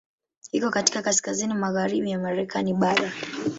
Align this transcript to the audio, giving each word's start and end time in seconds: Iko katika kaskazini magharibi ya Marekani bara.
Iko 0.51 0.69
katika 0.69 1.01
kaskazini 1.01 1.53
magharibi 1.53 2.11
ya 2.11 2.19
Marekani 2.19 2.73
bara. 2.73 3.11